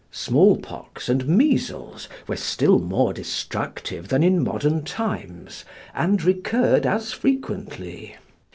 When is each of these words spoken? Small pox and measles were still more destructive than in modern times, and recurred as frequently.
Small 0.09 0.57
pox 0.57 1.09
and 1.09 1.27
measles 1.27 2.09
were 2.27 2.35
still 2.35 2.79
more 2.79 3.13
destructive 3.13 4.07
than 4.07 4.23
in 4.23 4.43
modern 4.43 4.83
times, 4.83 5.63
and 5.93 6.23
recurred 6.23 6.87
as 6.87 7.13
frequently. 7.13 8.15